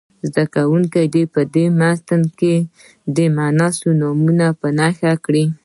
زده 0.29 0.43
کوونکي 0.55 1.03
دې 1.13 1.23
په 1.33 1.41
متن 1.79 2.21
کې 2.39 2.55
مونث 3.35 3.75
نومونه 3.99 4.47
په 4.59 4.67
نښه 4.77 5.11
کړي. 5.25 5.45